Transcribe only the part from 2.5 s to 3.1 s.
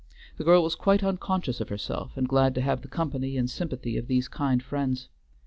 to have the